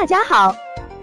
[0.00, 0.54] 大家好，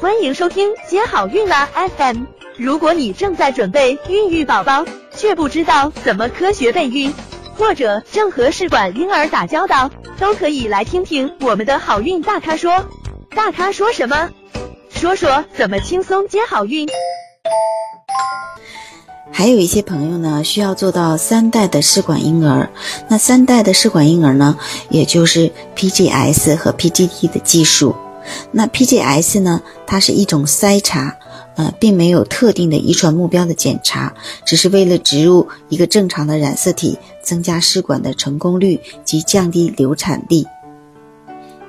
[0.00, 2.24] 欢迎收听接好运啦 FM。
[2.56, 4.84] 如果你正在准备孕育宝宝，
[5.16, 7.14] 却不知道怎么科学备孕，
[7.56, 12.84] 或者正和试管婴儿打交道，都可以来听听我们的好运大咖说。
[13.30, 14.28] 大咖说什么？
[14.90, 16.88] 说说怎么轻松接好运。
[19.30, 22.68] 还有一些朋友呢，需要做到三代的试管婴儿。
[23.08, 27.94] 那三代的试管婴儿呢，也就是 PGS 和 PGT 的技术。
[28.52, 31.16] 那 PGS 呢，它是一种筛查，
[31.56, 40.44] 呃，并没有特定的遗传目标的检查，只是为了植入一个正常的染色体，增加试管的成功率及降低流产率。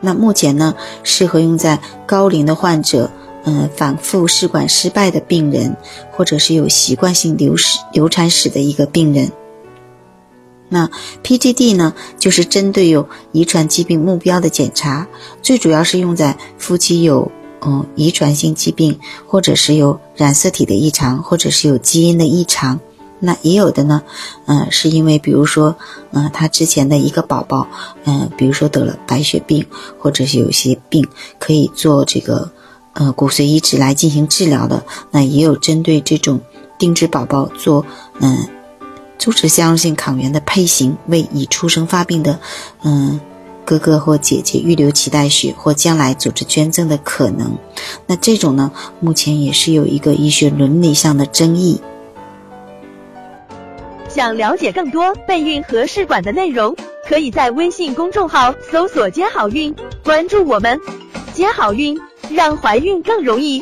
[0.01, 3.09] 那目前呢，适合用在高龄的患者。
[3.43, 5.75] 嗯，反复试管失败的病人，
[6.11, 9.31] 或者是有习惯性流史流产史的一个病人。
[10.73, 10.89] 那
[11.21, 15.05] PGD 呢，就是针对有遗传疾病目标的检查，
[15.43, 17.29] 最主要是用在夫妻有
[17.59, 22.79] 嗯遗传性疾病，或者是有染色体的异常，或者是有基因的异常。
[23.19, 24.01] 那也有的呢，
[24.45, 25.75] 嗯，是因为比如说，
[26.11, 27.67] 嗯，他之前的一个宝宝，
[28.05, 29.65] 嗯，比如说得了白血病，
[29.99, 31.05] 或者是有些病
[31.37, 32.49] 可以做这个。
[32.93, 36.41] 呃，骨髓移植来进行治疗的，那也有针对这种
[36.77, 37.85] 定制宝宝做
[38.19, 38.37] 嗯
[39.21, 42.39] 组织相容性抗原的配型，为已出生发病的
[42.83, 43.21] 嗯
[43.63, 47.55] 哥哥或姐姐预留脐带血或将来组织捐赠的可能。
[48.07, 51.79] 那这种呢，目前也是有一个医学伦理上的争议。
[54.09, 56.75] 想了解更多备孕和试管的内容，
[57.07, 60.79] 可以在微信公众号搜索“接好运”，关注我们，
[61.35, 61.95] 接好运。
[62.29, 63.61] 让怀孕更容易。